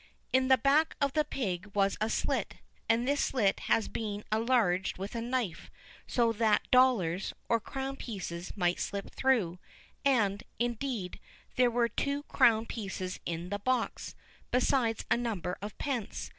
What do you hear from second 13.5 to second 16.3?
box, besides a number of pence.